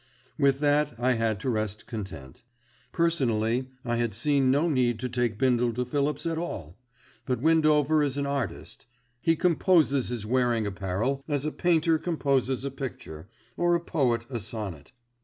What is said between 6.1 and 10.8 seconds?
at all; but Windover is an artist, he "composes" his wearing